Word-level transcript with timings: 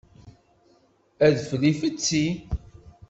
Adfel 1.27 1.63
ifetti. 1.71 2.25